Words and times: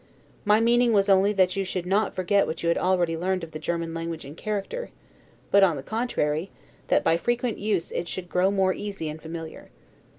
My 0.45 0.59
meaning 0.59 0.93
was 0.93 1.09
only 1.09 1.31
that 1.33 1.55
you 1.55 1.63
should 1.63 1.85
not 1.85 2.15
forget 2.15 2.47
what 2.47 2.63
you 2.63 2.69
had 2.69 2.77
already 2.79 3.15
learned 3.15 3.43
of 3.43 3.51
the 3.51 3.59
German 3.59 3.93
language 3.93 4.25
and 4.25 4.35
character; 4.35 4.89
but, 5.51 5.61
on 5.61 5.75
the 5.75 5.83
contrary, 5.83 6.49
that 6.87 7.03
by 7.03 7.17
frequent 7.17 7.59
use 7.59 7.91
it 7.91 8.07
should 8.07 8.27
grow 8.27 8.49
more 8.49 8.73
easy 8.73 9.09
and 9.09 9.21
familiar. 9.21 9.69